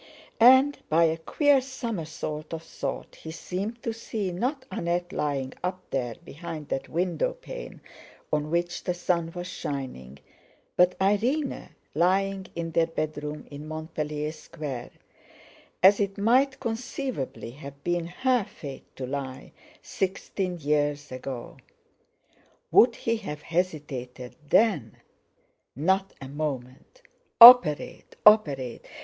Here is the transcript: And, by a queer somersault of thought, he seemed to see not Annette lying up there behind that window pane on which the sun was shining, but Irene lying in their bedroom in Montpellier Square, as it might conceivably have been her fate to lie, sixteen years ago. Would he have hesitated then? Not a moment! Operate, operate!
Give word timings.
And, 0.39 0.79
by 0.89 1.03
a 1.03 1.15
queer 1.17 1.61
somersault 1.61 2.55
of 2.55 2.63
thought, 2.63 3.17
he 3.17 3.29
seemed 3.29 3.83
to 3.83 3.93
see 3.93 4.31
not 4.31 4.65
Annette 4.71 5.13
lying 5.13 5.53
up 5.63 5.79
there 5.91 6.15
behind 6.25 6.69
that 6.69 6.89
window 6.89 7.33
pane 7.33 7.81
on 8.33 8.49
which 8.49 8.83
the 8.83 8.95
sun 8.95 9.31
was 9.35 9.45
shining, 9.45 10.17
but 10.75 10.95
Irene 10.99 11.69
lying 11.93 12.47
in 12.55 12.71
their 12.71 12.87
bedroom 12.87 13.45
in 13.51 13.67
Montpellier 13.67 14.31
Square, 14.31 14.89
as 15.83 15.99
it 15.99 16.17
might 16.17 16.59
conceivably 16.59 17.51
have 17.51 17.83
been 17.83 18.07
her 18.07 18.43
fate 18.43 18.95
to 18.95 19.05
lie, 19.05 19.51
sixteen 19.83 20.57
years 20.57 21.11
ago. 21.11 21.57
Would 22.71 22.95
he 22.95 23.17
have 23.17 23.43
hesitated 23.43 24.35
then? 24.49 24.97
Not 25.75 26.15
a 26.19 26.27
moment! 26.27 27.03
Operate, 27.39 28.15
operate! 28.25 28.87